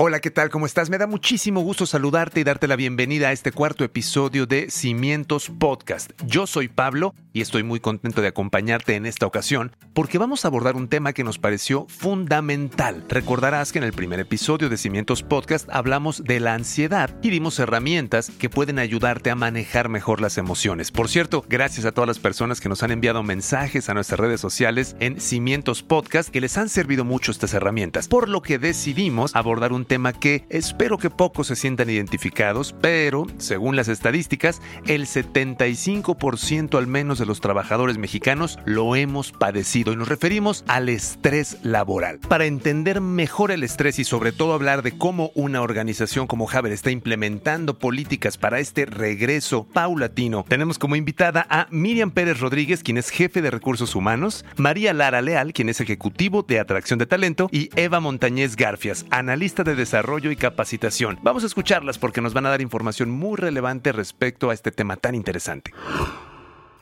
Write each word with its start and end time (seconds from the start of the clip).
Hola, 0.00 0.20
¿qué 0.20 0.30
tal? 0.30 0.48
¿Cómo 0.48 0.64
estás? 0.64 0.90
Me 0.90 0.98
da 0.98 1.08
muchísimo 1.08 1.60
gusto 1.60 1.84
saludarte 1.84 2.38
y 2.38 2.44
darte 2.44 2.68
la 2.68 2.76
bienvenida 2.76 3.30
a 3.30 3.32
este 3.32 3.50
cuarto 3.50 3.82
episodio 3.82 4.46
de 4.46 4.70
Cimientos 4.70 5.50
Podcast. 5.50 6.12
Yo 6.24 6.46
soy 6.46 6.68
Pablo 6.68 7.16
y 7.32 7.40
estoy 7.40 7.64
muy 7.64 7.80
contento 7.80 8.22
de 8.22 8.28
acompañarte 8.28 8.94
en 8.94 9.06
esta 9.06 9.26
ocasión 9.26 9.74
porque 9.94 10.18
vamos 10.18 10.44
a 10.44 10.48
abordar 10.48 10.76
un 10.76 10.86
tema 10.86 11.12
que 11.12 11.24
nos 11.24 11.40
pareció 11.40 11.88
fundamental. 11.88 13.04
Recordarás 13.08 13.72
que 13.72 13.78
en 13.78 13.84
el 13.86 13.92
primer 13.92 14.20
episodio 14.20 14.68
de 14.68 14.76
Cimientos 14.76 15.24
Podcast 15.24 15.68
hablamos 15.68 16.22
de 16.22 16.38
la 16.38 16.54
ansiedad 16.54 17.16
y 17.20 17.30
dimos 17.30 17.58
herramientas 17.58 18.30
que 18.30 18.48
pueden 18.48 18.78
ayudarte 18.78 19.30
a 19.30 19.34
manejar 19.34 19.88
mejor 19.88 20.20
las 20.20 20.38
emociones. 20.38 20.92
Por 20.92 21.08
cierto, 21.08 21.44
gracias 21.48 21.86
a 21.86 21.90
todas 21.90 22.06
las 22.06 22.20
personas 22.20 22.60
que 22.60 22.68
nos 22.68 22.84
han 22.84 22.92
enviado 22.92 23.24
mensajes 23.24 23.88
a 23.88 23.94
nuestras 23.94 24.20
redes 24.20 24.40
sociales 24.40 24.94
en 25.00 25.20
Cimientos 25.20 25.82
Podcast 25.82 26.28
que 26.28 26.40
les 26.40 26.56
han 26.56 26.68
servido 26.68 27.04
mucho 27.04 27.32
estas 27.32 27.52
herramientas, 27.52 28.06
por 28.06 28.28
lo 28.28 28.42
que 28.42 28.60
decidimos 28.60 29.34
abordar 29.34 29.72
un 29.72 29.87
tema 29.88 30.12
que 30.12 30.44
espero 30.50 30.98
que 30.98 31.10
pocos 31.10 31.48
se 31.48 31.56
sientan 31.56 31.90
identificados, 31.90 32.74
pero 32.80 33.26
según 33.38 33.74
las 33.74 33.88
estadísticas, 33.88 34.62
el 34.86 35.06
75% 35.06 36.78
al 36.78 36.86
menos 36.86 37.18
de 37.18 37.26
los 37.26 37.40
trabajadores 37.40 37.98
mexicanos 37.98 38.58
lo 38.64 38.94
hemos 38.94 39.32
padecido 39.32 39.92
y 39.92 39.96
nos 39.96 40.08
referimos 40.08 40.64
al 40.68 40.88
estrés 40.88 41.58
laboral. 41.62 42.20
Para 42.20 42.44
entender 42.44 43.00
mejor 43.00 43.50
el 43.50 43.64
estrés 43.64 43.98
y 43.98 44.04
sobre 44.04 44.32
todo 44.32 44.52
hablar 44.52 44.82
de 44.82 44.96
cómo 44.96 45.32
una 45.34 45.62
organización 45.62 46.26
como 46.26 46.48
Haber 46.48 46.72
está 46.72 46.90
implementando 46.90 47.78
políticas 47.78 48.36
para 48.36 48.60
este 48.60 48.84
regreso 48.86 49.64
paulatino, 49.64 50.44
tenemos 50.46 50.78
como 50.78 50.96
invitada 50.96 51.46
a 51.48 51.66
Miriam 51.70 52.10
Pérez 52.10 52.40
Rodríguez, 52.40 52.82
quien 52.82 52.98
es 52.98 53.10
jefe 53.10 53.40
de 53.42 53.50
recursos 53.50 53.94
humanos, 53.94 54.44
María 54.56 54.92
Lara 54.92 55.22
Leal, 55.22 55.52
quien 55.54 55.70
es 55.70 55.80
ejecutivo 55.80 56.42
de 56.42 56.60
atracción 56.60 56.98
de 56.98 57.06
talento, 57.06 57.48
y 57.50 57.70
Eva 57.74 58.00
Montañez 58.00 58.54
Garfias, 58.54 59.06
analista 59.10 59.64
de 59.64 59.77
desarrollo 59.78 60.30
y 60.30 60.36
capacitación. 60.36 61.18
Vamos 61.22 61.44
a 61.44 61.46
escucharlas 61.46 61.96
porque 61.96 62.20
nos 62.20 62.34
van 62.34 62.44
a 62.44 62.50
dar 62.50 62.60
información 62.60 63.10
muy 63.10 63.38
relevante 63.38 63.92
respecto 63.92 64.50
a 64.50 64.54
este 64.54 64.70
tema 64.70 64.96
tan 64.96 65.14
interesante. 65.14 65.72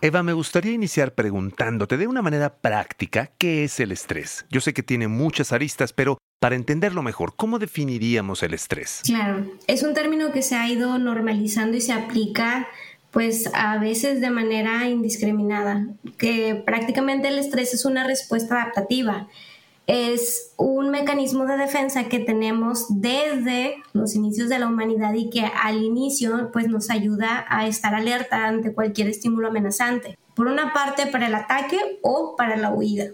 Eva, 0.00 0.22
me 0.22 0.32
gustaría 0.32 0.72
iniciar 0.72 1.14
preguntándote 1.14 1.96
de 1.96 2.06
una 2.06 2.22
manera 2.22 2.56
práctica 2.56 3.30
qué 3.38 3.64
es 3.64 3.80
el 3.80 3.92
estrés. 3.92 4.44
Yo 4.50 4.60
sé 4.60 4.74
que 4.74 4.82
tiene 4.82 5.08
muchas 5.08 5.52
aristas, 5.52 5.92
pero 5.92 6.18
para 6.38 6.54
entenderlo 6.54 7.02
mejor, 7.02 7.34
¿cómo 7.34 7.58
definiríamos 7.58 8.42
el 8.42 8.54
estrés? 8.54 9.00
Claro, 9.04 9.46
es 9.66 9.82
un 9.82 9.94
término 9.94 10.32
que 10.32 10.42
se 10.42 10.54
ha 10.54 10.68
ido 10.68 10.98
normalizando 10.98 11.76
y 11.76 11.80
se 11.80 11.92
aplica 11.92 12.68
pues 13.10 13.48
a 13.54 13.78
veces 13.78 14.20
de 14.20 14.28
manera 14.28 14.86
indiscriminada, 14.88 15.86
que 16.18 16.62
prácticamente 16.66 17.28
el 17.28 17.38
estrés 17.38 17.72
es 17.72 17.86
una 17.86 18.06
respuesta 18.06 18.60
adaptativa 18.60 19.28
es 19.86 20.52
un 20.56 20.90
mecanismo 20.90 21.46
de 21.46 21.56
defensa 21.56 22.04
que 22.04 22.18
tenemos 22.18 22.86
desde 22.88 23.76
los 23.92 24.14
inicios 24.14 24.48
de 24.48 24.58
la 24.58 24.66
humanidad 24.66 25.14
y 25.14 25.30
que 25.30 25.44
al 25.44 25.82
inicio 25.82 26.50
pues 26.52 26.68
nos 26.68 26.90
ayuda 26.90 27.46
a 27.48 27.66
estar 27.66 27.94
alerta 27.94 28.46
ante 28.46 28.72
cualquier 28.72 29.08
estímulo 29.08 29.48
amenazante. 29.48 30.18
Por 30.34 30.48
una 30.48 30.72
parte 30.72 31.06
para 31.06 31.28
el 31.28 31.34
ataque 31.34 31.78
o 32.02 32.34
para 32.36 32.56
la 32.56 32.70
huida, 32.70 33.06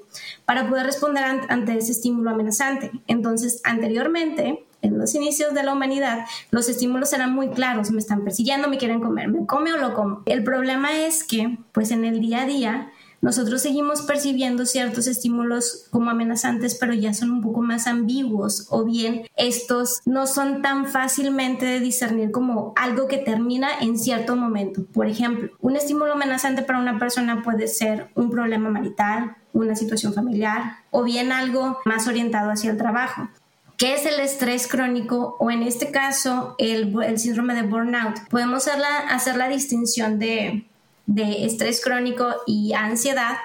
para 0.44 0.68
poder 0.68 0.86
responder 0.86 1.22
ante 1.22 1.76
ese 1.76 1.92
estímulo 1.92 2.30
amenazante. 2.30 2.90
Entonces, 3.06 3.60
anteriormente, 3.64 4.64
en 4.80 4.98
los 4.98 5.14
inicios 5.14 5.54
de 5.54 5.62
la 5.62 5.72
humanidad, 5.72 6.26
los 6.50 6.68
estímulos 6.68 7.12
eran 7.12 7.32
muy 7.32 7.50
claros, 7.50 7.92
me 7.92 8.00
están 8.00 8.24
persiguiendo, 8.24 8.66
me 8.66 8.78
quieren 8.78 9.00
comer, 9.00 9.28
me 9.28 9.46
come 9.46 9.72
o 9.72 9.76
lo 9.76 9.94
como. 9.94 10.22
El 10.26 10.42
problema 10.42 10.98
es 11.06 11.22
que, 11.22 11.58
pues 11.70 11.92
en 11.92 12.04
el 12.04 12.20
día 12.20 12.42
a 12.42 12.46
día, 12.46 12.92
nosotros 13.22 13.62
seguimos 13.62 14.02
percibiendo 14.02 14.66
ciertos 14.66 15.06
estímulos 15.06 15.86
como 15.90 16.10
amenazantes, 16.10 16.74
pero 16.74 16.92
ya 16.92 17.14
son 17.14 17.30
un 17.30 17.40
poco 17.40 17.62
más 17.62 17.86
ambiguos 17.86 18.66
o 18.68 18.84
bien 18.84 19.22
estos 19.36 20.00
no 20.04 20.26
son 20.26 20.60
tan 20.60 20.86
fácilmente 20.86 21.64
de 21.64 21.78
discernir 21.78 22.32
como 22.32 22.72
algo 22.74 23.06
que 23.06 23.18
termina 23.18 23.68
en 23.80 23.96
cierto 23.96 24.34
momento. 24.34 24.84
Por 24.92 25.06
ejemplo, 25.06 25.50
un 25.60 25.76
estímulo 25.76 26.14
amenazante 26.14 26.62
para 26.62 26.80
una 26.80 26.98
persona 26.98 27.44
puede 27.44 27.68
ser 27.68 28.10
un 28.16 28.28
problema 28.28 28.70
marital, 28.70 29.36
una 29.52 29.76
situación 29.76 30.12
familiar 30.14 30.78
o 30.90 31.04
bien 31.04 31.30
algo 31.30 31.78
más 31.84 32.08
orientado 32.08 32.50
hacia 32.50 32.72
el 32.72 32.76
trabajo. 32.76 33.28
¿Qué 33.76 33.94
es 33.94 34.04
el 34.04 34.18
estrés 34.18 34.66
crónico 34.66 35.36
o 35.38 35.52
en 35.52 35.62
este 35.62 35.92
caso 35.92 36.56
el, 36.58 36.92
síndrome 37.20 37.54
de 37.54 37.62
burnout? 37.62 38.18
Podemos 38.30 38.66
hacer 38.66 39.36
la 39.36 39.48
distinción 39.48 40.18
de 40.18 40.66
de 41.14 41.44
estrés 41.44 41.80
crónico 41.82 42.26
y 42.46 42.72
ansiedad, 42.72 43.36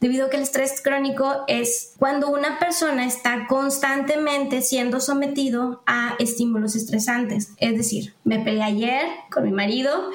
debido 0.00 0.26
a 0.26 0.30
que 0.30 0.36
el 0.36 0.42
estrés 0.42 0.80
crónico 0.82 1.44
es 1.48 1.94
cuando 1.98 2.28
una 2.28 2.58
persona 2.58 3.06
está 3.06 3.46
constantemente 3.48 4.62
siendo 4.62 5.00
sometido 5.00 5.82
a 5.86 6.14
estímulos 6.18 6.76
estresantes. 6.76 7.52
Es 7.58 7.76
decir, 7.76 8.14
me 8.24 8.38
peleé 8.38 8.62
ayer 8.62 9.06
con 9.30 9.44
mi 9.44 9.52
marido, 9.52 10.10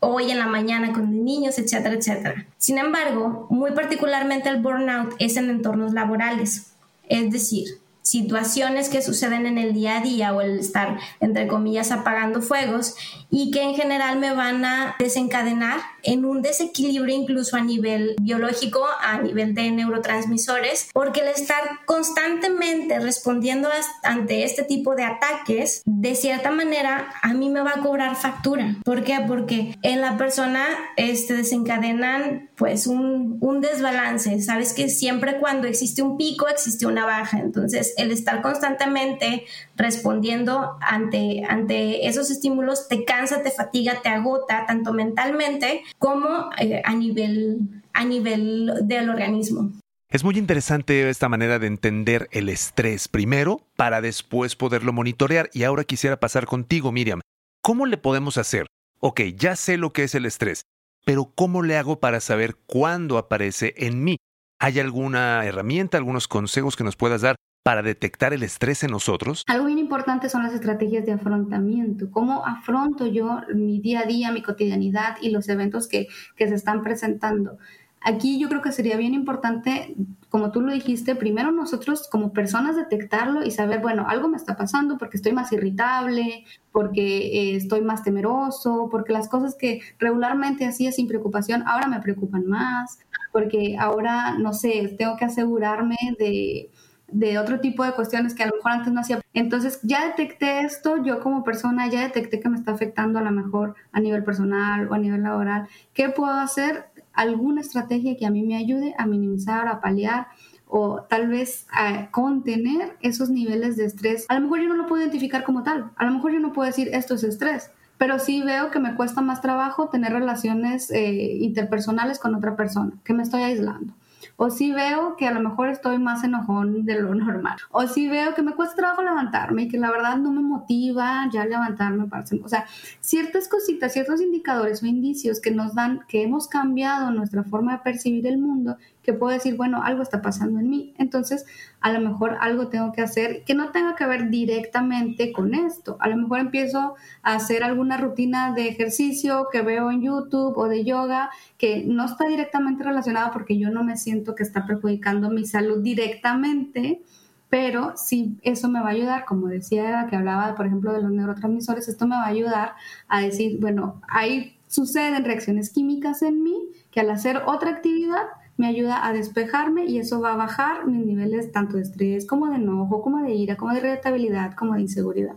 hoy 0.00 0.30
en 0.30 0.38
la 0.38 0.46
mañana 0.46 0.92
con 0.92 1.10
mis 1.10 1.22
niños, 1.22 1.58
etcétera, 1.58 1.94
etcétera. 1.94 2.46
Sin 2.56 2.78
embargo, 2.78 3.46
muy 3.50 3.72
particularmente 3.72 4.48
el 4.48 4.62
burnout 4.62 5.14
es 5.18 5.36
en 5.36 5.50
entornos 5.50 5.92
laborales. 5.92 6.72
Es 7.08 7.30
decir, 7.30 7.78
situaciones 8.08 8.88
que 8.88 9.02
suceden 9.02 9.44
en 9.44 9.58
el 9.58 9.74
día 9.74 9.98
a 9.98 10.00
día 10.00 10.32
o 10.32 10.40
el 10.40 10.58
estar, 10.58 10.98
entre 11.20 11.46
comillas, 11.46 11.90
apagando 11.90 12.40
fuegos 12.40 12.94
y 13.30 13.50
que 13.50 13.62
en 13.62 13.74
general 13.74 14.18
me 14.18 14.34
van 14.34 14.64
a 14.64 14.96
desencadenar 14.98 15.78
en 16.02 16.24
un 16.24 16.40
desequilibrio 16.40 17.14
incluso 17.14 17.56
a 17.56 17.60
nivel 17.60 18.16
biológico, 18.18 18.82
a 19.02 19.18
nivel 19.20 19.54
de 19.54 19.70
neurotransmisores, 19.72 20.88
porque 20.94 21.20
el 21.20 21.28
estar 21.28 21.60
constantemente 21.84 22.98
respondiendo 22.98 23.68
ante 24.02 24.44
este 24.44 24.62
tipo 24.62 24.94
de 24.94 25.04
ataques, 25.04 25.82
de 25.84 26.14
cierta 26.14 26.50
manera, 26.50 27.12
a 27.22 27.34
mí 27.34 27.50
me 27.50 27.60
va 27.60 27.72
a 27.76 27.80
cobrar 27.82 28.16
factura. 28.16 28.76
¿Por 28.84 29.04
qué? 29.04 29.18
Porque 29.26 29.76
en 29.82 30.00
la 30.00 30.16
persona 30.16 30.64
este, 30.96 31.34
desencadenan 31.34 32.47
pues 32.58 32.88
un, 32.88 33.38
un 33.40 33.60
desbalance. 33.60 34.42
Sabes 34.42 34.74
que 34.74 34.88
siempre 34.88 35.38
cuando 35.38 35.68
existe 35.68 36.02
un 36.02 36.18
pico 36.18 36.48
existe 36.48 36.86
una 36.86 37.06
baja. 37.06 37.38
Entonces, 37.38 37.94
el 37.96 38.10
estar 38.10 38.42
constantemente 38.42 39.46
respondiendo 39.76 40.76
ante, 40.80 41.44
ante 41.48 42.08
esos 42.08 42.30
estímulos 42.30 42.88
te 42.88 43.04
cansa, 43.04 43.42
te 43.42 43.52
fatiga, 43.52 44.02
te 44.02 44.08
agota, 44.08 44.66
tanto 44.66 44.92
mentalmente 44.92 45.84
como 45.98 46.50
eh, 46.58 46.82
a, 46.84 46.94
nivel, 46.94 47.60
a 47.92 48.04
nivel 48.04 48.72
del 48.82 49.08
organismo. 49.08 49.70
Es 50.10 50.24
muy 50.24 50.36
interesante 50.36 51.08
esta 51.08 51.28
manera 51.28 51.58
de 51.58 51.68
entender 51.68 52.28
el 52.32 52.48
estrés 52.48 53.06
primero 53.06 53.60
para 53.76 54.00
después 54.00 54.56
poderlo 54.56 54.92
monitorear. 54.92 55.48
Y 55.52 55.62
ahora 55.62 55.84
quisiera 55.84 56.18
pasar 56.18 56.46
contigo, 56.46 56.90
Miriam. 56.90 57.20
¿Cómo 57.62 57.86
le 57.86 57.98
podemos 57.98 58.36
hacer? 58.36 58.66
Ok, 59.00 59.20
ya 59.36 59.54
sé 59.54 59.76
lo 59.76 59.92
que 59.92 60.02
es 60.02 60.14
el 60.16 60.26
estrés, 60.26 60.62
pero 61.04 61.32
¿cómo 61.34 61.62
le 61.62 61.76
hago 61.76 62.00
para 62.00 62.20
saber 62.20 62.56
cuándo 62.66 63.18
aparece 63.18 63.74
en 63.76 64.04
mí? 64.04 64.18
¿Hay 64.60 64.80
alguna 64.80 65.44
herramienta, 65.44 65.98
algunos 65.98 66.28
consejos 66.28 66.76
que 66.76 66.84
nos 66.84 66.96
puedas 66.96 67.22
dar 67.22 67.36
para 67.64 67.82
detectar 67.82 68.32
el 68.32 68.42
estrés 68.42 68.82
en 68.82 68.90
nosotros? 68.90 69.44
Algo 69.46 69.66
bien 69.66 69.78
importante 69.78 70.28
son 70.28 70.42
las 70.42 70.54
estrategias 70.54 71.04
de 71.06 71.12
afrontamiento. 71.12 72.10
¿Cómo 72.10 72.44
afronto 72.46 73.06
yo 73.06 73.40
mi 73.54 73.80
día 73.80 74.00
a 74.00 74.06
día, 74.06 74.32
mi 74.32 74.42
cotidianidad 74.42 75.16
y 75.20 75.30
los 75.30 75.48
eventos 75.48 75.86
que, 75.86 76.08
que 76.34 76.48
se 76.48 76.54
están 76.54 76.82
presentando? 76.82 77.58
Aquí 78.00 78.38
yo 78.38 78.48
creo 78.48 78.62
que 78.62 78.72
sería 78.72 78.96
bien 78.96 79.14
importante, 79.14 79.94
como 80.28 80.52
tú 80.52 80.60
lo 80.60 80.72
dijiste, 80.72 81.16
primero 81.16 81.50
nosotros 81.52 82.08
como 82.10 82.32
personas 82.32 82.76
detectarlo 82.76 83.44
y 83.44 83.50
saber, 83.50 83.80
bueno, 83.80 84.06
algo 84.08 84.28
me 84.28 84.36
está 84.36 84.56
pasando 84.56 84.98
porque 84.98 85.16
estoy 85.16 85.32
más 85.32 85.52
irritable, 85.52 86.44
porque 86.72 87.50
eh, 87.52 87.56
estoy 87.56 87.80
más 87.80 88.02
temeroso, 88.02 88.88
porque 88.90 89.12
las 89.12 89.28
cosas 89.28 89.56
que 89.56 89.80
regularmente 89.98 90.66
hacía 90.66 90.92
sin 90.92 91.08
preocupación 91.08 91.64
ahora 91.66 91.88
me 91.88 92.00
preocupan 92.00 92.46
más, 92.46 92.98
porque 93.32 93.76
ahora, 93.78 94.38
no 94.38 94.52
sé, 94.52 94.94
tengo 94.96 95.16
que 95.16 95.24
asegurarme 95.24 95.96
de 96.18 96.70
de 97.10 97.38
otro 97.38 97.60
tipo 97.60 97.84
de 97.84 97.92
cuestiones 97.92 98.34
que 98.34 98.42
a 98.42 98.46
lo 98.46 98.56
mejor 98.56 98.72
antes 98.72 98.92
no 98.92 99.00
hacía. 99.00 99.20
Entonces 99.32 99.80
ya 99.82 100.06
detecté 100.06 100.60
esto, 100.60 101.02
yo 101.02 101.20
como 101.20 101.42
persona 101.42 101.88
ya 101.88 102.02
detecté 102.02 102.40
que 102.40 102.48
me 102.48 102.58
está 102.58 102.72
afectando 102.72 103.18
a 103.18 103.22
lo 103.22 103.30
mejor 103.30 103.74
a 103.92 104.00
nivel 104.00 104.24
personal 104.24 104.88
o 104.88 104.94
a 104.94 104.98
nivel 104.98 105.22
laboral. 105.22 105.68
¿Qué 105.94 106.10
puedo 106.10 106.34
hacer? 106.34 106.86
Alguna 107.18 107.60
estrategia 107.60 108.16
que 108.16 108.26
a 108.26 108.30
mí 108.30 108.42
me 108.42 108.56
ayude 108.56 108.94
a 108.96 109.06
minimizar, 109.06 109.66
a 109.66 109.80
paliar 109.80 110.28
o 110.68 111.02
tal 111.02 111.26
vez 111.28 111.66
a 111.72 112.10
contener 112.10 112.96
esos 113.00 113.28
niveles 113.28 113.76
de 113.76 113.86
estrés. 113.86 114.26
A 114.28 114.34
lo 114.34 114.42
mejor 114.42 114.60
yo 114.60 114.68
no 114.68 114.76
lo 114.76 114.86
puedo 114.86 115.02
identificar 115.02 115.42
como 115.42 115.64
tal, 115.64 115.90
a 115.96 116.04
lo 116.04 116.12
mejor 116.12 116.32
yo 116.32 116.40
no 116.40 116.52
puedo 116.52 116.66
decir 116.66 116.90
esto 116.92 117.14
es 117.14 117.24
estrés, 117.24 117.70
pero 117.96 118.18
sí 118.20 118.42
veo 118.42 118.70
que 118.70 118.78
me 118.78 118.94
cuesta 118.94 119.20
más 119.20 119.40
trabajo 119.40 119.88
tener 119.88 120.12
relaciones 120.12 120.90
eh, 120.90 121.38
interpersonales 121.40 122.18
con 122.20 122.34
otra 122.34 122.54
persona, 122.54 122.92
que 123.02 123.14
me 123.14 123.24
estoy 123.24 123.42
aislando. 123.42 123.94
O 124.36 124.50
sí 124.50 124.72
veo 124.72 125.16
que 125.16 125.26
a 125.26 125.32
lo 125.32 125.40
mejor 125.40 125.68
estoy 125.68 125.98
más 125.98 126.24
enojón 126.24 126.84
de 126.84 127.00
lo 127.00 127.14
normal. 127.14 127.56
O 127.70 127.86
sí 127.86 128.08
veo 128.08 128.34
que 128.34 128.42
me 128.42 128.54
cuesta 128.54 128.76
trabajo 128.76 129.02
levantarme 129.02 129.62
y 129.62 129.68
que 129.68 129.78
la 129.78 129.90
verdad 129.90 130.16
no 130.16 130.32
me 130.32 130.40
motiva 130.40 131.28
ya 131.32 131.44
levantarme 131.44 132.06
O 132.44 132.48
sea, 132.48 132.66
ciertas 133.00 133.48
cositas, 133.48 133.92
ciertos 133.92 134.20
indicadores 134.20 134.82
o 134.82 134.86
indicios 134.86 135.40
que 135.40 135.50
nos 135.50 135.74
dan 135.74 136.00
que 136.08 136.22
hemos 136.22 136.48
cambiado 136.48 137.10
nuestra 137.10 137.44
forma 137.44 137.72
de 137.72 137.78
percibir 137.78 138.26
el 138.26 138.38
mundo 138.38 138.76
que 139.08 139.14
puedo 139.14 139.32
decir, 139.32 139.56
bueno, 139.56 139.82
algo 139.82 140.02
está 140.02 140.20
pasando 140.20 140.60
en 140.60 140.68
mí, 140.68 140.92
entonces 140.98 141.46
a 141.80 141.90
lo 141.92 142.00
mejor 142.06 142.36
algo 142.42 142.68
tengo 142.68 142.92
que 142.92 143.00
hacer 143.00 143.42
que 143.44 143.54
no 143.54 143.70
tenga 143.70 143.96
que 143.96 144.04
ver 144.04 144.28
directamente 144.28 145.32
con 145.32 145.54
esto. 145.54 145.96
A 146.00 146.08
lo 146.08 146.18
mejor 146.18 146.40
empiezo 146.40 146.94
a 147.22 147.32
hacer 147.32 147.64
alguna 147.64 147.96
rutina 147.96 148.52
de 148.52 148.68
ejercicio 148.68 149.48
que 149.50 149.62
veo 149.62 149.90
en 149.90 150.02
YouTube 150.02 150.58
o 150.58 150.68
de 150.68 150.84
yoga 150.84 151.30
que 151.56 151.84
no 151.86 152.04
está 152.04 152.26
directamente 152.26 152.84
relacionada 152.84 153.30
porque 153.30 153.58
yo 153.58 153.70
no 153.70 153.82
me 153.82 153.96
siento 153.96 154.34
que 154.34 154.42
está 154.42 154.66
perjudicando 154.66 155.30
mi 155.30 155.46
salud 155.46 155.82
directamente, 155.82 157.00
pero 157.48 157.94
sí 157.96 158.36
eso 158.42 158.68
me 158.68 158.80
va 158.80 158.88
a 158.88 158.92
ayudar, 158.92 159.24
como 159.24 159.46
decía 159.46 159.88
Eva, 159.88 160.06
que 160.06 160.16
hablaba, 160.16 160.54
por 160.54 160.66
ejemplo, 160.66 160.92
de 160.92 161.00
los 161.00 161.12
neurotransmisores, 161.12 161.88
esto 161.88 162.06
me 162.06 162.16
va 162.16 162.24
a 162.24 162.28
ayudar 162.28 162.74
a 163.08 163.22
decir, 163.22 163.58
bueno, 163.58 164.02
ahí 164.06 164.58
suceden 164.66 165.24
reacciones 165.24 165.70
químicas 165.70 166.20
en 166.20 166.42
mí 166.42 166.68
que 166.90 167.00
al 167.00 167.08
hacer 167.08 167.40
otra 167.46 167.70
actividad 167.70 168.26
me 168.58 168.66
ayuda 168.66 169.06
a 169.06 169.12
despejarme 169.12 169.86
y 169.86 169.98
eso 169.98 170.20
va 170.20 170.34
a 170.34 170.36
bajar 170.36 170.86
mis 170.86 171.06
niveles 171.06 171.50
tanto 171.52 171.76
de 171.76 171.84
estrés 171.84 172.26
como 172.26 172.48
de 172.48 172.56
enojo, 172.56 173.00
como 173.02 173.22
de 173.22 173.32
ira, 173.32 173.56
como 173.56 173.72
de 173.72 173.78
irritabilidad, 173.78 174.54
como 174.54 174.74
de 174.74 174.82
inseguridad. 174.82 175.36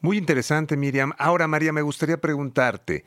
Muy 0.00 0.18
interesante, 0.18 0.76
Miriam. 0.76 1.12
Ahora, 1.18 1.46
María, 1.46 1.72
me 1.72 1.82
gustaría 1.82 2.20
preguntarte, 2.20 3.04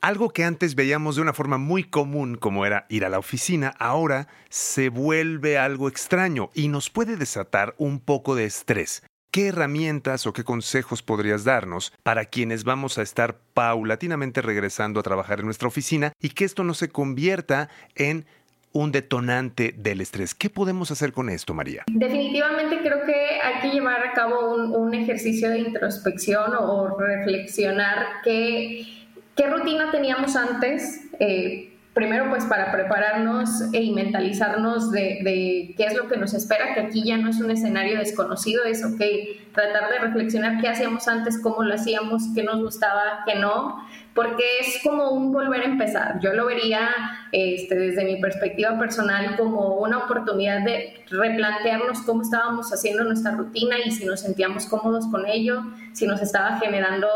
algo 0.00 0.30
que 0.30 0.44
antes 0.44 0.74
veíamos 0.74 1.16
de 1.16 1.22
una 1.22 1.32
forma 1.32 1.58
muy 1.58 1.84
común, 1.84 2.36
como 2.36 2.66
era 2.66 2.86
ir 2.88 3.04
a 3.04 3.08
la 3.08 3.18
oficina, 3.18 3.74
ahora 3.78 4.28
se 4.50 4.90
vuelve 4.90 5.58
algo 5.58 5.88
extraño 5.88 6.50
y 6.54 6.68
nos 6.68 6.90
puede 6.90 7.16
desatar 7.16 7.74
un 7.78 8.00
poco 8.00 8.34
de 8.34 8.44
estrés. 8.44 9.02
¿Qué 9.30 9.48
herramientas 9.48 10.26
o 10.26 10.32
qué 10.32 10.44
consejos 10.44 11.02
podrías 11.02 11.42
darnos 11.42 11.92
para 12.02 12.26
quienes 12.26 12.64
vamos 12.64 12.98
a 12.98 13.02
estar 13.02 13.40
paulatinamente 13.54 14.42
regresando 14.42 15.00
a 15.00 15.02
trabajar 15.02 15.40
en 15.40 15.46
nuestra 15.46 15.68
oficina 15.68 16.12
y 16.20 16.28
que 16.28 16.44
esto 16.44 16.64
no 16.64 16.74
se 16.74 16.90
convierta 16.90 17.68
en 17.96 18.26
un 18.74 18.90
detonante 18.90 19.72
del 19.78 20.00
estrés. 20.00 20.34
¿Qué 20.34 20.50
podemos 20.50 20.90
hacer 20.90 21.12
con 21.12 21.30
esto, 21.30 21.54
María? 21.54 21.84
Definitivamente 21.86 22.80
creo 22.82 23.04
que 23.06 23.14
hay 23.14 23.62
que 23.62 23.70
llevar 23.70 24.04
a 24.04 24.12
cabo 24.12 24.52
un, 24.54 24.92
ejercicio 24.94 25.48
de 25.48 25.60
introspección 25.60 26.52
o, 26.58 26.98
reflexionar 26.98 28.06
qué, 28.24 28.84
rutina 29.48 29.90
teníamos 29.92 30.34
antes. 30.34 31.02
Eh, 31.20 31.70
primero 31.94 32.28
pues 32.28 32.44
para 32.46 32.72
prepararnos 32.72 33.72
y 33.72 33.92
mentalizarnos 33.92 34.90
de, 34.90 35.20
de, 35.22 35.74
qué 35.76 35.86
es 35.86 35.94
lo 35.96 36.08
que 36.08 36.16
nos 36.16 36.34
espera, 36.34 36.74
que 36.74 36.80
aquí 36.80 37.04
ya 37.04 37.16
no 37.16 37.30
es 37.30 37.40
un 37.40 37.52
escenario 37.52 37.98
desconocido, 37.98 38.64
es 38.64 38.84
ok, 38.84 39.00
tratar 39.54 39.90
de 39.90 39.98
reflexionar 40.00 40.60
qué 40.60 40.68
hacíamos 40.68 41.06
antes, 41.08 41.40
cómo 41.40 41.62
lo 41.62 41.74
hacíamos, 41.74 42.24
qué 42.34 42.42
nos 42.42 42.60
gustaba, 42.60 43.22
qué 43.24 43.36
no, 43.36 43.86
porque 44.14 44.44
es 44.60 44.80
como 44.82 45.10
un 45.10 45.32
volver 45.32 45.62
a 45.62 45.64
empezar. 45.64 46.20
Yo 46.20 46.32
lo 46.32 46.46
vería 46.46 46.88
este, 47.32 47.74
desde 47.74 48.04
mi 48.04 48.20
perspectiva 48.20 48.78
personal 48.78 49.36
como 49.36 49.76
una 49.76 49.98
oportunidad 49.98 50.60
de 50.60 50.94
replantearnos 51.10 52.02
cómo 52.02 52.22
estábamos 52.22 52.72
haciendo 52.72 53.04
nuestra 53.04 53.32
rutina 53.32 53.76
y 53.84 53.90
si 53.90 54.04
nos 54.04 54.20
sentíamos 54.20 54.66
cómodos 54.66 55.06
con 55.08 55.26
ello, 55.26 55.62
si 55.92 56.06
nos 56.06 56.22
estaba 56.22 56.58
generando 56.58 57.08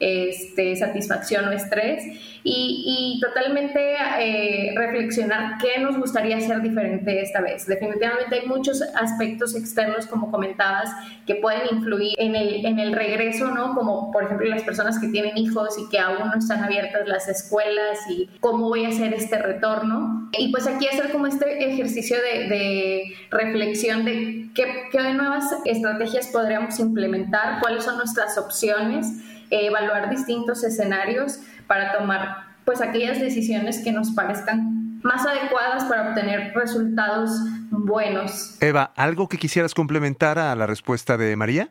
este, 0.00 0.76
satisfacción 0.76 1.48
o 1.48 1.52
estrés 1.52 2.04
y, 2.44 3.18
totalmente 3.22 3.94
eh, 4.18 4.74
reflexionar 4.76 5.58
qué 5.58 5.80
nos 5.80 5.96
gustaría 5.96 6.38
hacer 6.38 6.60
diferente 6.60 7.20
esta 7.22 7.40
vez. 7.40 7.66
Definitivamente 7.66 8.40
hay 8.40 8.46
muchos 8.46 8.82
aspectos 8.82 9.54
externos, 9.54 10.06
como 10.06 10.30
comentabas, 10.30 10.90
que 11.24 11.36
pueden 11.36 11.68
influir 11.82 12.14
en 12.18 12.34
el, 12.34 12.64
en 12.64 12.78
el 12.78 12.92
regreso, 12.92 13.50
¿no? 13.50 13.74
Como 13.74 14.10
por 14.12 14.24
ejemplo 14.24 14.46
las 14.48 14.62
personas 14.62 14.98
que 14.98 15.08
tienen 15.08 15.36
hijos 15.36 15.76
y 15.78 15.88
que 15.88 15.98
aún 15.98 16.30
no 16.30 16.38
están 16.38 16.62
abiertas 16.62 17.06
las 17.08 17.28
escuelas 17.28 17.98
y 18.08 18.30
cómo 18.40 18.68
voy 18.68 18.84
a 18.84 18.88
hacer 18.88 19.12
este 19.12 19.38
retorno. 19.38 20.30
Y 20.38 20.50
pues 20.50 20.66
aquí 20.66 20.86
hacer 20.86 21.10
como 21.10 21.26
este 21.26 21.72
ejercicio 21.72 22.16
de, 22.16 23.14
reflexión 23.30 24.04
de 24.04 24.50
qué, 24.54 24.66
qué, 24.90 25.12
nuevas 25.14 25.44
estrategias 25.64 26.28
podríamos 26.28 26.78
implementar, 26.78 27.60
cuáles 27.60 27.84
son 27.84 27.96
nuestras 27.96 28.38
opciones, 28.38 29.06
eh, 29.50 29.66
evaluar 29.66 30.10
distintos 30.10 30.64
escenarios 30.64 31.40
para 31.66 31.92
tomar 31.92 32.52
pues 32.64 32.80
aquellas 32.80 33.20
decisiones 33.20 33.82
que 33.82 33.92
nos 33.92 34.12
parezcan 34.12 34.81
más 35.02 35.26
adecuadas 35.26 35.84
para 35.84 36.10
obtener 36.10 36.52
resultados 36.54 37.30
buenos. 37.70 38.56
Eva, 38.60 38.92
¿algo 38.96 39.28
que 39.28 39.38
quisieras 39.38 39.74
complementar 39.74 40.38
a 40.38 40.54
la 40.54 40.66
respuesta 40.66 41.16
de 41.16 41.36
María? 41.36 41.70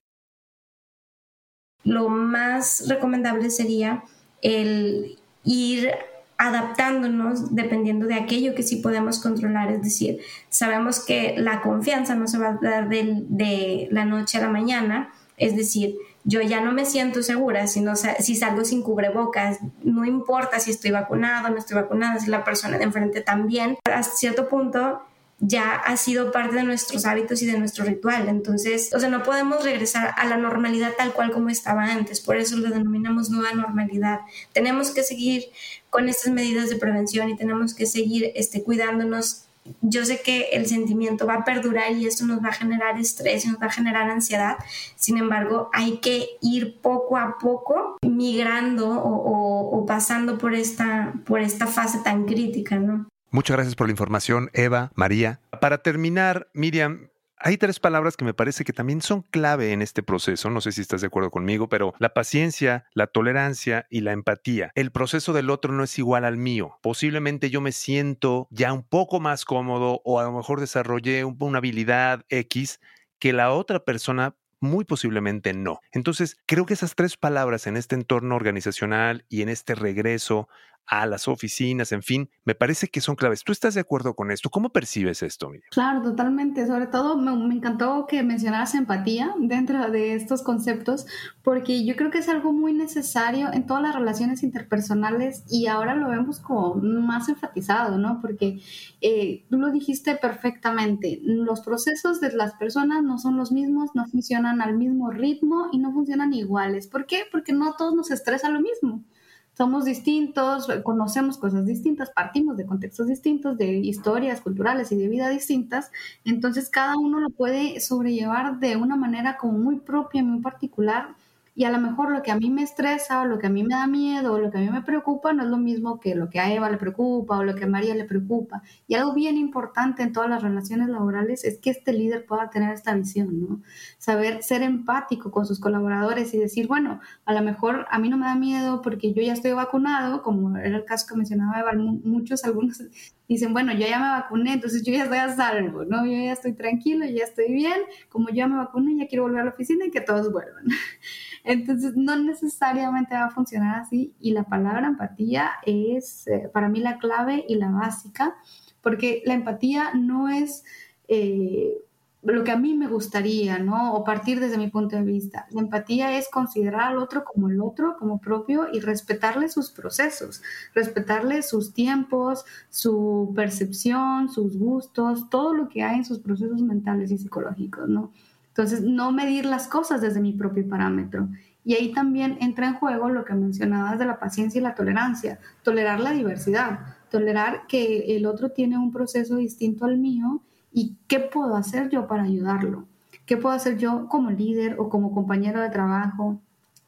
Lo 1.84 2.10
más 2.10 2.86
recomendable 2.88 3.50
sería 3.50 4.04
el 4.42 5.18
ir 5.44 5.92
adaptándonos 6.38 7.54
dependiendo 7.54 8.08
de 8.08 8.16
aquello 8.16 8.56
que 8.56 8.64
sí 8.64 8.78
podemos 8.78 9.20
controlar. 9.20 9.72
Es 9.72 9.84
decir, 9.84 10.20
sabemos 10.50 11.06
que 11.06 11.36
la 11.38 11.62
confianza 11.62 12.16
no 12.16 12.28
se 12.28 12.40
va 12.40 12.50
a 12.50 12.60
dar 12.60 12.90
de, 12.90 13.88
la 13.92 14.06
noche 14.06 14.40
a 14.40 14.42
la 14.42 14.50
mañana. 14.50 15.14
Es 15.38 15.56
decir, 15.56 15.96
yo 16.24 16.42
ya 16.42 16.62
no 16.62 16.72
me 16.72 16.86
siento 16.86 17.24
segura 17.24 17.68
si, 17.68 17.84
si 18.20 18.36
salgo 18.36 18.64
sin 18.64 18.84
cubrebocas. 18.84 19.60
No 19.84 20.06
importa 20.06 20.60
si 20.60 20.72
estoy 20.72 20.92
vacunado, 20.92 21.50
no 21.50 21.58
estoy 21.58 21.76
vacunada, 21.76 22.20
si 22.20 22.30
la 22.30 22.44
persona 22.44 22.78
de 22.78 22.84
enfrente 22.84 23.22
también. 23.22 23.78
A 23.86 24.04
cierto 24.04 24.48
punto 24.48 25.02
ya 25.42 25.74
ha 25.74 25.98
sido 25.98 26.32
parte 26.32 26.56
de 26.56 26.64
nuestros 26.64 27.06
hábitos 27.06 27.42
y 27.42 27.48
de 27.48 27.58
nuestro 27.58 27.84
ritual. 27.84 28.30
Entonces, 28.30 28.94
o 28.94 29.10
no 29.10 29.24
podemos 29.24 29.64
regresar 29.64 30.14
a 30.16 30.26
la 30.28 30.38
normalidad 30.38 30.94
tal 30.96 31.14
cual 31.14 31.32
como 31.32 31.50
estaba 31.50 31.86
antes. 31.86 32.22
Por 32.22 32.38
eso 32.38 32.56
lo 32.58 32.70
denominamos 32.70 33.32
nueva 33.32 33.54
normalidad. 33.54 34.20
Tenemos 34.54 34.92
que 34.92 35.04
seguir 35.04 35.46
con 35.90 36.08
estas 36.08 36.32
medidas 36.32 36.70
de 36.70 36.76
prevención 36.76 37.30
y 37.30 37.36
tenemos 37.36 37.74
que 37.74 37.88
seguir 37.88 38.32
este, 38.36 38.64
cuidándonos. 38.64 39.46
Yo 39.82 40.06
sé 40.06 40.22
que 40.22 40.50
el 40.54 40.66
sentimiento 40.66 41.26
va 41.28 41.36
a 41.36 41.44
perdurar 41.44 41.92
y 41.92 42.08
esto 42.08 42.26
nos 42.26 42.44
va 42.44 42.50
a 42.50 42.54
generar 42.54 43.00
estrés 43.00 43.46
y 43.46 43.50
nos 43.50 43.62
va 43.62 43.68
a 43.68 43.72
generar 43.72 44.10
ansiedad. 44.10 44.58
Sin 44.96 45.18
embargo, 45.18 45.70
hay 45.74 45.98
que 46.00 46.28
ir 46.42 46.80
poco 46.82 47.18
a 47.18 47.38
poco 47.38 47.98
migrando 48.02 48.90
o, 48.90 49.86
pasando 49.86 50.38
por 50.38 50.54
esta, 50.54 51.14
por 51.26 51.42
esta 51.42 51.68
fase 51.68 52.00
tan 52.00 52.26
crítica, 52.26 52.78
¿no? 52.78 53.08
Muchas 53.30 53.56
gracias 53.56 53.76
por 53.76 53.88
la 53.88 53.92
información, 53.92 54.50
Eva, 54.54 54.92
María. 54.96 55.40
Para 55.62 55.78
terminar, 55.78 56.50
Miriam, 56.54 57.11
hay 57.44 57.58
tres 57.58 57.80
palabras 57.80 58.18
que 58.18 58.26
me 58.26 58.34
parece 58.34 58.64
que 58.64 58.74
también 58.74 59.02
son 59.02 59.24
clave 59.24 59.74
en 59.74 59.82
este 59.82 60.04
proceso, 60.04 60.50
no 60.50 60.62
sé 60.62 60.72
si 60.72 60.82
estás 60.82 61.02
de 61.02 61.08
acuerdo 61.08 61.32
conmigo, 61.32 61.70
pero 61.70 61.94
la 62.00 62.14
paciencia, 62.14 62.86
la 62.94 63.08
tolerancia 63.08 63.88
y 63.90 64.02
la 64.02 64.12
empatía. 64.12 64.72
El 64.76 64.92
proceso 64.92 65.34
del 65.34 65.50
otro 65.50 65.74
no 65.74 65.84
es 65.84 65.98
igual 66.00 66.26
al 66.26 66.38
mío. 66.38 66.78
Posiblemente 66.82 67.50
yo 67.50 67.62
me 67.62 67.72
siento 67.72 68.48
ya 68.52 68.74
un 68.74 68.84
poco 68.84 69.20
más 69.20 69.46
cómodo 69.46 70.02
o 70.04 70.20
a 70.20 70.24
lo 70.24 70.32
mejor 70.32 70.60
desarrollé 70.60 71.24
una 71.26 71.58
habilidad 71.58 72.26
X 72.30 72.80
que 73.20 73.34
la 73.34 73.52
otra 73.52 73.84
persona 73.84 74.36
muy 74.62 74.86
posiblemente 74.86 75.54
no. 75.54 75.82
Entonces, 75.92 76.38
creo 76.46 76.66
que 76.66 76.76
esas 76.76 76.96
tres 76.96 77.18
palabras 77.18 77.66
en 77.66 77.76
este 77.76 77.96
entorno 77.96 78.36
organizacional 78.36 79.26
y 79.28 79.42
en 79.42 79.50
este 79.50 79.76
regreso 79.76 80.48
a 80.92 81.06
las 81.06 81.28
oficinas, 81.28 81.92
en 81.94 82.04
fin, 82.04 82.30
me 82.44 82.54
parece 82.54 82.90
que 82.90 83.00
son 83.00 83.16
claves. 83.16 83.44
¿Tú 83.44 83.52
estás 83.54 83.76
de 83.76 83.80
acuerdo 83.80 84.14
con 84.14 84.30
esto? 84.30 84.50
¿Cómo 84.50 84.72
percibes 84.72 85.24
esto, 85.24 85.50
Miriam? 85.50 85.70
Claro, 85.72 86.02
totalmente. 86.02 86.68
Sobre 86.68 86.88
todo 86.88 87.18
me, 87.18 87.56
encantó 87.56 88.06
que 88.08 88.24
mencionaras 88.24 88.76
empatía 88.76 89.34
dentro 89.40 89.90
de 89.90 90.16
estos 90.16 90.42
conceptos, 90.42 91.06
porque 91.44 91.86
yo 91.86 91.96
creo 91.96 92.12
que 92.12 92.18
es 92.18 92.28
algo 92.28 92.52
muy 92.52 92.74
necesario 92.74 93.54
en 93.54 93.66
todas 93.66 93.84
las 93.84 93.96
relaciones 93.96 94.44
interpersonales 94.44 95.46
y 95.50 95.68
ahora 95.68 95.96
lo 95.96 96.10
vemos 96.10 96.40
como 96.40 96.76
más 96.76 97.30
enfatizado, 97.30 97.98
¿no? 97.98 98.20
Porque 98.20 98.60
eh, 99.00 99.46
tú 99.50 99.58
lo 99.58 99.72
dijiste 99.72 100.16
perfectamente, 100.16 101.22
los 101.24 101.62
procesos 101.62 102.20
de 102.20 102.34
las 102.34 102.54
personas 102.56 103.02
no 103.02 103.18
son 103.18 103.38
los 103.38 103.54
mismos, 103.54 103.92
no 103.94 104.08
funcionan 104.08 104.62
al 104.62 104.76
mismo 104.76 105.10
ritmo 105.10 105.70
y 105.72 105.78
no 105.78 105.94
funcionan 105.94 106.34
iguales. 106.34 106.88
¿Por 106.88 107.06
qué? 107.06 107.24
Porque 107.32 107.54
no 107.54 107.76
todos 107.78 107.96
nos 107.96 108.12
estresa 108.12 108.50
lo 108.50 108.60
mismo 108.60 109.06
somos 109.54 109.86
distintos, 109.86 110.68
conocemos 110.84 111.38
cosas 111.38 111.66
distintas, 111.66 112.10
partimos 112.12 112.58
de 112.58 112.66
contextos 112.66 113.08
distintos, 113.08 113.58
de 113.58 113.74
historias 113.74 114.42
culturales 114.42 114.92
y 114.92 114.96
de 114.96 115.08
vida 115.08 115.30
distintas, 115.30 115.92
entonces 116.26 116.70
cada 116.70 116.98
uno 116.98 117.20
lo 117.20 117.30
puede 117.30 117.80
sobrellevar 117.80 118.60
de 118.60 118.78
una 118.78 118.96
manera 118.96 119.38
como 119.38 119.58
muy 119.58 119.80
propia, 119.80 120.24
muy 120.24 120.42
particular 120.42 121.16
Y 121.54 121.66
a 121.66 121.72
lo 121.72 121.80
mejor 121.80 122.12
lo 122.12 122.22
que 122.22 122.32
a 122.32 122.38
mí 122.38 122.50
me 122.50 122.64
estresa 122.64 123.22
o 123.22 123.26
lo 123.26 123.38
que 123.38 123.48
a 123.48 123.50
mí 123.50 123.64
me 123.64 123.76
da 123.76 123.86
miedo 123.86 124.34
o 124.34 124.40
lo 124.40 124.52
que 124.52 124.58
a 124.58 124.62
mí 124.62 124.70
me 124.70 124.82
preocupa 124.84 125.34
no 125.34 125.44
es 125.44 125.50
lo 125.50 125.58
mismo 125.58 126.00
que 126.00 126.16
lo 126.16 126.30
que 126.30 126.40
a 126.40 126.54
Eva 126.54 126.70
le 126.70 126.78
preocupa 126.78 127.38
o 127.38 127.44
lo 127.44 127.56
que 127.56 127.66
a 127.66 127.68
María 127.68 127.94
le 127.94 128.06
preocupa. 128.06 128.64
Y 128.88 128.96
algo 128.96 129.14
bien 129.14 129.38
importante 129.38 130.02
en 130.04 130.14
todas 130.14 130.30
las 130.30 130.42
relaciones 130.44 130.88
laborales 130.88 131.44
es 131.44 131.60
que 131.60 131.72
este 131.72 131.92
líder 131.94 132.26
pueda 132.26 132.50
tener 132.50 132.74
esta 132.74 132.94
visión, 132.96 133.42
¿no? 133.42 133.62
Saber 133.98 134.44
ser 134.44 134.62
empático 134.64 135.32
con 135.32 135.46
sus 135.46 135.60
colaboradores 135.60 136.34
y 136.34 136.38
decir, 136.38 136.68
bueno, 136.68 137.02
a 137.26 137.34
lo 137.34 137.42
mejor 137.42 137.86
a 137.90 138.00
mí 138.00 138.10
no 138.10 138.18
me 138.18 138.28
da 138.28 138.36
miedo 138.36 138.82
porque 138.82 139.14
yo 139.14 139.22
ya 139.22 139.34
estoy 139.34 139.52
vacunado, 139.52 140.22
como 140.24 140.58
era 140.58 140.78
el 140.78 140.86
caso 140.86 141.06
que 141.08 141.16
mencionaba 141.16 141.60
Eva, 141.60 141.74
muchos, 141.74 142.46
algunos 142.46 142.82
dicen, 143.28 143.54
bueno, 143.54 143.74
yo 143.74 143.88
ya 143.88 144.00
me 144.00 144.10
vacuné, 144.10 144.54
entonces 144.54 144.84
yo 144.84 144.94
ya 144.94 145.04
estoy 145.04 145.20
a 145.20 145.36
salvo, 145.36 145.86
¿no? 145.86 146.06
Yo 146.06 146.12
ya 146.12 146.34
estoy 146.34 146.54
tranquilo, 146.54 147.06
ya 147.06 147.24
estoy 147.24 147.54
bien, 147.54 147.82
como 148.10 148.30
yo 148.30 148.36
ya 148.36 148.48
me 148.48 148.58
vacuné, 148.58 148.96
ya 148.98 149.08
quiero 149.08 149.24
volver 149.24 149.42
a 149.42 149.46
la 149.46 149.52
oficina 149.52 149.86
y 149.86 149.92
que 149.92 150.02
todos 150.02 150.32
vuelvan. 150.32 150.66
Entonces, 151.44 151.96
no 151.96 152.16
necesariamente 152.18 153.16
va 153.16 153.26
a 153.26 153.32
funcionar 153.32 153.80
así 153.80 154.14
y 154.20 154.32
la 154.32 154.44
palabra 154.44 154.88
empatía 154.88 155.52
es 155.66 156.28
eh, 156.28 156.50
para 156.54 156.70
mí 156.70 156.80
la 156.80 156.98
clave 156.98 157.46
y 157.48 157.56
la 157.56 157.70
básica, 157.70 158.36
porque 158.82 159.22
la 159.26 159.34
empatía 159.34 159.94
no 159.94 160.30
es... 160.30 160.64
Eh, 161.08 161.78
lo 162.24 162.44
que 162.44 162.52
a 162.52 162.58
mí 162.58 162.76
me 162.76 162.88
gustaría, 162.88 163.58
¿no? 163.58 163.94
O 163.96 164.04
partir 164.04 164.40
desde 164.40 164.58
mi 164.58 164.68
punto 164.68 164.96
de 164.96 165.02
vista. 165.02 165.48
La 165.52 165.62
empatía 165.62 166.18
es 166.18 166.30
considerar 166.30 166.92
al 166.92 166.98
otro 166.98 167.24
como 167.24 167.50
el 167.50 167.60
otro, 167.60 167.98
como 167.98 168.20
propio 168.20 168.68
y 168.72 168.80
respetarle 168.80 169.50
sus 169.50 169.72
procesos, 169.72 170.44
respetarle 170.76 171.42
sus 171.42 171.74
tiempos, 171.74 172.46
su 172.70 173.32
percepción, 173.36 174.30
sus 174.30 174.58
gustos, 174.58 175.30
todo 175.30 175.54
lo 175.54 175.68
que 175.68 175.84
hay 175.84 175.98
en 175.98 176.06
sus 176.06 176.20
procesos 176.20 176.62
mentales 176.62 177.12
y 177.12 177.18
psicológicos, 177.18 177.90
¿no? 177.90 178.12
Entonces, 178.52 178.82
no 178.82 179.12
medir 179.12 179.46
las 179.46 179.68
cosas 179.68 180.02
desde 180.02 180.22
mi 180.22 180.34
propio 180.34 180.68
parámetro. 180.68 181.28
Y 181.64 181.76
ahí 181.76 181.94
también 181.94 182.38
entra 182.42 182.68
en 182.68 182.76
juego 182.76 183.10
lo 183.10 183.26
que 183.26 183.34
mencionabas 183.34 184.00
de 184.00 184.06
la 184.06 184.20
paciencia 184.20 184.60
y 184.60 184.64
la 184.64 184.76
tolerancia, 184.76 185.40
tolerar 185.64 186.00
la 186.00 186.12
diversidad, 186.12 186.80
tolerar 187.10 187.68
que 187.68 188.16
el 188.16 188.26
otro 188.26 188.50
tiene 188.50 188.78
un 188.78 188.92
proceso 188.92 189.36
distinto 189.36 189.86
al 189.86 189.98
mío 189.98 190.42
¿Y 190.72 190.96
qué 191.08 191.20
puedo 191.20 191.56
hacer 191.56 191.90
yo 191.90 192.08
para 192.08 192.24
ayudarlo? 192.24 192.86
¿Qué 193.26 193.38
puedo 193.38 193.54
hacer 193.54 193.78
yo 193.78 194.08
como 194.08 194.32
líder 194.32 194.78
o 194.80 194.90
como 194.90 195.14
compañero 195.14 195.62
de 195.62 195.70
trabajo? 195.70 196.40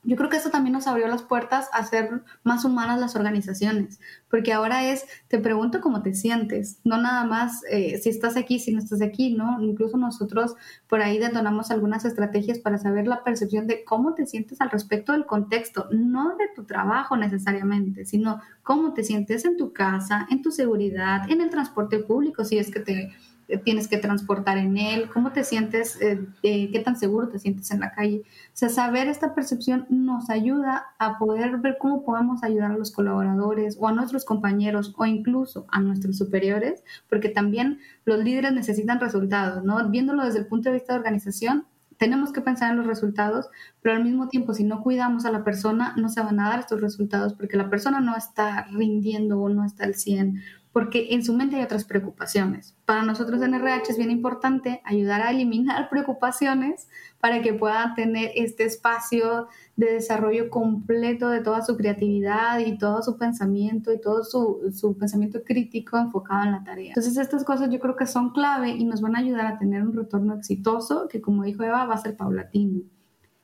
Yo 0.04 0.18
creo 0.18 0.30
que 0.30 0.38
eso 0.38 0.50
también 0.50 0.74
nos 0.74 0.88
abrió 0.88 1.08
las 1.08 1.24
puertas 1.24 1.70
a 1.72 1.78
hacer 1.78 2.24
más 2.44 2.66
humanas 2.66 3.00
las 3.00 3.16
organizaciones, 3.16 4.00
porque 4.30 4.52
ahora 4.52 4.90
es, 4.90 5.06
te 5.30 5.40
pregunto 5.40 5.80
cómo 5.80 6.02
te 6.02 6.14
sientes, 6.14 6.80
no 6.84 6.98
nada 6.98 7.24
más 7.26 7.62
eh, 7.70 7.98
si 8.00 8.10
estás 8.10 8.36
aquí, 8.36 8.60
si 8.60 8.74
no 8.74 8.80
estás 8.80 9.02
aquí, 9.02 9.34
¿no? 9.34 9.62
Incluso 9.62 9.98
nosotros 9.98 10.56
por 10.88 11.02
ahí 11.02 11.20
detonamos 11.20 11.72
algunas 11.72 12.04
estrategias 12.04 12.60
para 12.60 12.78
saber 12.78 13.08
la 13.08 13.24
percepción 13.24 13.66
de 13.66 13.84
cómo 13.86 14.14
te 14.14 14.26
sientes 14.26 14.60
al 14.60 14.72
respecto 14.72 15.14
del 15.14 15.26
contexto, 15.26 15.88
no 15.92 16.36
de 16.36 16.46
tu 16.56 16.66
trabajo 16.66 17.16
necesariamente, 17.16 18.06
sino 18.06 18.42
cómo 18.62 18.94
te 18.94 19.04
sientes 19.04 19.46
en 19.46 19.58
tu 19.58 19.72
casa, 19.72 20.28
en 20.30 20.42
tu 20.42 20.52
seguridad, 20.52 21.30
en 21.30 21.42
el 21.42 21.50
transporte 21.50 22.00
público, 22.00 22.44
si 22.44 22.58
es 22.58 22.72
que 22.72 22.80
te 22.82 23.12
tienes 23.58 23.88
que 23.88 23.98
transportar 23.98 24.58
en 24.58 24.78
él, 24.78 25.10
cómo 25.12 25.32
te 25.32 25.44
sientes, 25.44 26.00
eh, 26.02 26.20
qué 26.42 26.82
tan 26.84 26.98
seguro 26.98 27.30
te 27.30 27.40
sientes 27.40 27.72
en 27.72 27.80
la 27.80 27.92
calle. 27.92 28.24
O 28.26 28.52
sea, 28.54 28.70
saber 28.70 29.08
esta 29.08 29.36
percepción 29.36 29.86
nos 29.90 30.30
ayuda 30.30 30.88
a 31.00 31.18
poder 31.18 31.58
ver 31.58 31.78
cómo 31.80 32.04
podemos 32.04 32.44
ayudar 32.44 32.72
a 32.72 32.78
los 32.78 32.92
colaboradores 32.92 33.78
o 33.80 33.88
a 33.88 33.92
nuestros 33.92 34.26
compañeros 34.26 34.94
o 34.98 35.06
incluso 35.06 35.66
a 35.70 35.80
nuestros 35.80 36.18
superiores, 36.18 36.84
porque 37.10 37.30
también 37.30 37.80
los 38.06 38.20
líderes 38.20 38.54
necesitan 38.54 39.00
resultados, 39.00 39.64
¿no? 39.64 39.90
Viéndolo 39.90 40.26
desde 40.26 40.40
el 40.40 40.48
punto 40.48 40.70
de 40.70 40.76
vista 40.76 40.94
de 40.94 41.00
organización, 41.00 41.66
tenemos 41.98 42.34
que 42.34 42.42
pensar 42.42 42.72
en 42.72 42.78
los 42.78 42.88
resultados, 42.88 43.48
pero 43.82 43.96
al 43.96 44.04
mismo 44.04 44.28
tiempo, 44.28 44.54
si 44.54 44.64
no 44.64 44.82
cuidamos 44.82 45.26
a 45.26 45.32
la 45.32 45.44
persona, 45.44 45.94
no 45.98 46.10
se 46.10 46.22
van 46.22 46.40
a 46.40 46.50
dar 46.50 46.60
estos 46.60 46.82
resultados 46.82 47.34
porque 47.34 47.58
la 47.58 47.70
persona 47.70 48.02
no 48.02 48.16
está 48.18 48.68
rindiendo 48.72 49.40
o 49.40 49.50
no 49.50 49.64
está 49.64 49.86
al 49.86 49.96
100 49.96 50.42
porque 50.74 51.10
en 51.12 51.24
su 51.24 51.34
mente 51.34 51.56
hay 51.56 51.64
otras 51.64 51.86
preocupaciones. 51.86 52.76
Para 52.86 53.04
nosotros 53.04 53.42
en 53.44 53.54
RH 53.54 53.92
es 53.92 53.98
bien 53.98 54.10
importante 54.10 54.82
ayudar 54.84 55.22
a 55.22 55.30
eliminar 55.30 55.88
preocupaciones 55.92 56.90
para 57.22 57.42
que 57.42 57.54
puedan 57.54 57.94
tener 57.94 58.32
este 58.36 58.66
espacio 58.66 59.48
de 59.76 59.94
desarrollo 59.94 60.50
completo 60.50 61.30
de 61.30 61.42
toda 61.42 61.62
su 61.62 61.78
creatividad 61.78 62.60
y 62.60 62.78
todo 62.78 63.04
su 63.04 63.18
pensamiento 63.18 63.94
y 63.94 64.02
todo 64.02 64.24
su, 64.24 64.74
su 64.74 64.98
pensamiento 64.98 65.44
crítico 65.44 65.98
enfocado 65.98 66.44
en 66.44 66.52
la 66.52 66.64
tarea. 66.64 66.90
Entonces 66.90 67.18
estas 67.18 67.44
cosas 67.44 67.70
yo 67.70 67.80
creo 67.80 67.96
que 67.96 68.08
son 68.08 68.32
clave 68.32 68.72
y 68.72 68.84
nos 68.84 69.00
van 69.00 69.16
a 69.16 69.20
ayudar 69.20 69.46
a 69.46 69.58
tener 69.60 69.84
un 69.84 69.94
retorno 69.94 70.34
exitoso 70.34 71.08
que 71.08 71.22
como 71.22 71.44
dijo 71.44 71.64
Eva 71.64 71.86
va 71.86 71.94
a 71.94 71.98
ser 71.98 72.18
paulatino 72.18 72.82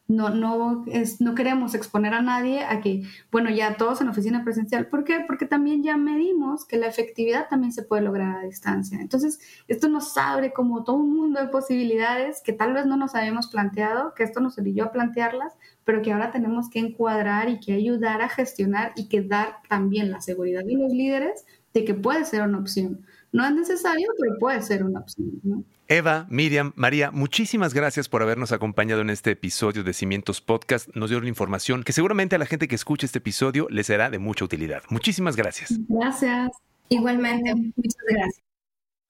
no, 0.10 0.32
no, 0.32 0.84
es, 0.88 1.22
no 1.22 1.36
queremos 1.36 1.76
exponer 1.76 2.16
a 2.16 2.22
nadie 2.24 2.64
a 2.64 2.82
que, 2.82 3.04
bueno, 3.32 3.52
ya 3.52 3.78
todos 3.78 4.02
en 4.02 4.10
oficina 4.10 4.44
presencial. 4.44 4.88
¿Por 4.88 5.04
qué? 5.04 5.24
Porque 5.26 5.46
también 5.46 5.84
ya 5.84 5.98
medimos 5.98 6.66
que 6.66 6.78
la 6.78 6.88
efectividad 6.88 7.48
también 7.48 7.72
se 7.72 7.84
puede 7.84 8.02
lograr 8.02 8.38
a 8.38 8.42
distancia. 8.42 9.00
Entonces, 9.00 9.40
esto 9.68 9.88
nos 9.88 10.18
abre 10.18 10.52
como 10.52 10.84
todo 10.84 10.96
un 10.96 11.16
mundo 11.16 11.40
de 11.40 11.48
posibilidades 11.50 12.42
que 12.44 12.54
tal 12.54 12.74
vez 12.74 12.88
no 12.88 12.98
nos 12.98 13.14
habíamos 13.14 13.48
planteado, 13.48 14.16
que 14.16 14.24
esto 14.24 14.40
nos 14.40 14.58
obligó 14.58 14.86
a 14.86 14.92
plantearlas, 14.92 15.54
pero 15.86 16.02
que 16.02 16.12
ahora 16.12 16.32
tenemos 16.32 16.72
que 16.72 16.80
encuadrar 16.80 17.48
y 17.48 17.60
que 17.60 17.74
ayudar 17.74 18.24
a 18.24 18.30
gestionar 18.30 18.94
y 18.96 19.10
que 19.10 19.22
dar 19.22 19.58
también 19.70 20.10
la 20.10 20.22
seguridad 20.22 20.64
de 20.66 20.74
los 20.74 20.92
líderes 20.92 21.46
de 21.74 21.86
que 21.86 21.94
puede 21.94 22.26
ser 22.26 22.42
una 22.42 22.60
opción. 22.60 23.06
No 23.32 23.46
es 23.46 23.54
necesario, 23.54 24.08
pero 24.20 24.38
puede 24.40 24.62
ser 24.62 24.84
una 24.84 25.00
opción. 25.02 25.30
¿no? 25.44 25.64
Eva, 25.88 26.28
Miriam, 26.30 26.72
María, 26.76 27.12
muchísimas 27.12 27.74
gracias 27.74 28.10
por 28.10 28.22
habernos 28.22 28.52
acompañado 28.52 29.02
en 29.02 29.10
este 29.10 29.32
episodio 29.32 29.84
de 29.84 29.94
Cimientos 29.94 30.42
Podcast. 30.42 30.90
Nos 30.96 31.10
dio 31.10 31.20
una 31.20 31.28
información 31.28 31.84
que 31.84 31.94
seguramente 31.94 32.36
a 32.36 32.40
la 32.40 32.46
gente 32.46 32.68
que 32.68 32.76
escuche 32.76 33.06
este 33.06 33.20
episodio 33.20 33.68
les 33.70 33.88
será 33.88 34.10
de 34.10 34.20
mucha 34.20 34.46
utilidad. 34.46 34.84
Muchísimas 34.90 35.36
gracias. 35.36 35.74
Gracias. 35.88 36.52
Igualmente, 36.90 37.56
muchas 37.56 38.04
gracias. 38.08 38.44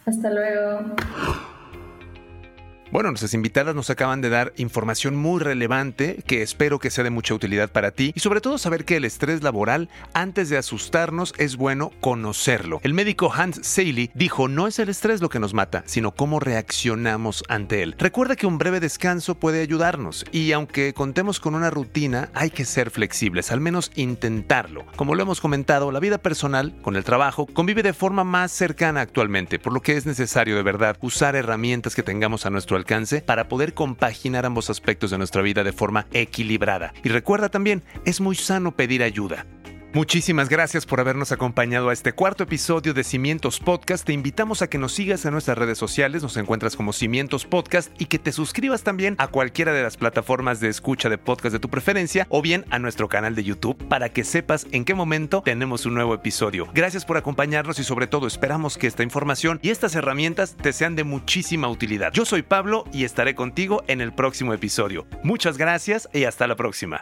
Hasta 0.06 0.30
luego. 0.32 0.96
Bueno, 2.92 3.12
nuestras 3.12 3.36
invitadas 3.36 3.76
nos 3.76 3.92
acaban 3.92 4.20
de 4.20 4.30
dar 4.30 4.52
información 4.58 5.16
muy 5.16 5.40
relevante 5.40 6.24
que 6.26 6.42
espero 6.42 6.80
que 6.80 6.90
sea 6.90 7.04
de 7.04 7.12
mucha 7.12 7.36
utilidad 7.36 7.72
para 7.72 7.92
ti 7.92 8.14
y 8.16 8.20
sobre 8.20 8.42
todo 8.42 8.58
saber 8.58 8.84
que 8.84 8.96
el 8.96 9.06
estrés 9.06 9.44
laboral, 9.44 9.90
antes 10.14 10.50
de 10.50 10.58
asustarnos, 10.58 11.36
es 11.38 11.56
bueno 11.56 11.92
conocerlo. 12.02 12.80
El 12.82 12.96
médico 12.96 13.32
Hans 13.32 13.60
Seiley 13.62 14.10
dijo, 14.16 14.48
no 14.48 14.66
es 14.66 14.80
el 14.80 14.90
estrés 14.90 15.22
lo 15.22 15.30
que 15.30 15.40
nos 15.40 15.54
mata, 15.54 15.84
sino 15.86 16.16
cómo 16.16 16.40
reaccionamos 16.40 17.44
ante 17.48 17.84
él. 17.84 17.96
Recuerda 18.00 18.36
que 18.36 18.48
un 18.48 18.58
breve 18.58 18.80
descanso 18.80 19.36
puede 19.36 19.62
ayudarnos 19.62 20.26
y 20.32 20.52
aunque 20.54 20.96
contemos 20.96 21.40
con 21.40 21.54
una 21.54 21.70
rutina, 21.70 22.30
hay 22.34 22.50
que 22.50 22.66
ser 22.66 22.90
flexibles, 22.90 23.52
al 23.52 23.62
menos 23.62 23.92
intentarlo. 23.98 24.88
Como 24.96 25.14
lo 25.14 25.22
hemos 25.22 25.42
comentado, 25.42 25.92
la 25.92 26.00
vida 26.00 26.18
personal, 26.18 26.74
con 26.82 26.96
el 26.96 27.04
trabajo, 27.04 27.46
convive 27.46 27.84
de 27.84 27.94
forma 27.94 28.24
más 28.24 28.52
cercana 28.52 29.02
actualmente, 29.02 29.60
por 29.60 29.74
lo 29.74 29.82
que 29.84 29.96
es 29.96 30.08
necesario 30.08 30.56
de 30.56 30.64
verdad 30.64 30.98
usar 31.02 31.36
herramientas 31.36 31.94
que 31.94 32.02
tengamos 32.02 32.48
a 32.48 32.50
nuestro 32.50 32.79
alcance 32.80 33.22
para 33.22 33.48
poder 33.48 33.74
compaginar 33.74 34.46
ambos 34.46 34.70
aspectos 34.70 35.12
de 35.12 35.18
nuestra 35.18 35.42
vida 35.42 35.64
de 35.64 35.74
forma 35.74 36.08
equilibrada. 36.12 36.94
Y 37.04 37.10
recuerda 37.10 37.50
también, 37.50 37.84
es 38.06 38.22
muy 38.22 38.36
sano 38.36 38.76
pedir 38.76 39.04
ayuda. 39.04 39.46
Muchísimas 39.92 40.50
gracias 40.50 40.86
por 40.86 41.00
habernos 41.00 41.32
acompañado 41.32 41.90
a 41.90 41.94
este 41.94 42.14
cuarto 42.14 42.44
episodio 42.44 42.94
de 42.94 43.04
Cimientos 43.04 43.60
Podcast. 43.60 44.06
Te 44.06 44.14
invitamos 44.14 44.62
a 44.62 44.70
que 44.70 44.78
nos 44.78 44.94
sigas 44.94 45.26
en 45.26 45.32
nuestras 45.32 45.58
redes 45.58 45.80
sociales, 45.80 46.22
nos 46.22 46.38
encuentras 46.38 46.76
como 46.76 46.94
Cimientos 46.94 47.46
Podcast 47.46 47.90
y 48.00 48.06
que 48.06 48.20
te 48.20 48.32
suscribas 48.32 48.84
también 48.84 49.16
a 49.18 49.30
cualquiera 49.30 49.74
de 49.74 49.82
las 49.82 49.98
plataformas 49.98 50.60
de 50.60 50.70
escucha 50.70 51.10
de 51.10 51.18
podcast 51.18 51.54
de 51.54 51.60
tu 51.60 51.70
preferencia 51.70 52.28
o 52.30 52.44
bien 52.44 52.66
a 52.70 52.78
nuestro 52.78 53.10
canal 53.10 53.34
de 53.34 53.44
YouTube 53.44 53.84
para 53.88 54.10
que 54.10 54.24
sepas 54.24 54.68
en 54.72 54.86
qué 54.86 54.94
momento 54.94 55.42
tenemos 55.44 55.88
un 55.88 55.96
nuevo 55.96 56.14
episodio. 56.14 56.68
Gracias 56.72 57.04
por 57.04 57.18
acompañarnos 57.18 57.80
y 57.80 57.84
sobre 57.84 58.06
todo 58.06 58.28
esperamos 58.28 58.78
que 58.78 58.86
esta 58.86 59.02
información 59.02 59.58
y 59.64 59.72
estas 59.72 59.96
herramientas 59.96 60.56
te 60.56 60.72
sean 60.72 60.96
de 60.96 61.04
muchísima 61.04 61.68
utilidad. 61.68 62.14
Yo 62.14 62.26
soy 62.26 62.44
Pablo 62.44 62.86
y 62.94 63.06
estaré 63.06 63.34
contigo 63.34 63.84
en 63.88 64.02
el 64.02 64.14
próximo 64.14 64.54
episodio. 64.54 65.08
Muchas 65.24 65.58
gracias 65.58 66.08
y 66.14 66.26
hasta 66.26 66.46
la 66.46 66.56
próxima. 66.56 67.02